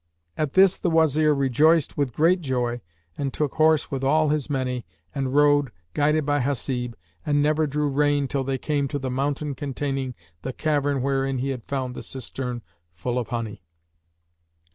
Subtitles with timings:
[0.35, 2.81] At this the Wazir rejoiced with great joy
[3.19, 7.87] and took horse with all his many and rode, guided by Hasib, and never drew
[7.87, 12.01] rein till they came to the mountain containing the cavern wherein he had found the
[12.01, 13.61] cistern full of honey.